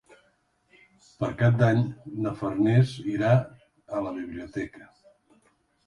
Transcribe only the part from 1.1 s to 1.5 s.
Per